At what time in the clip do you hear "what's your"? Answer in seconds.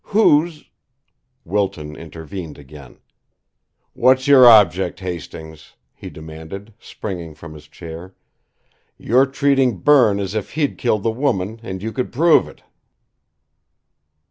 3.93-4.47